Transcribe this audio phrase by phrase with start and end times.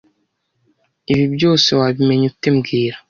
[1.11, 2.95] Ibi byose wabimenya ute mbwira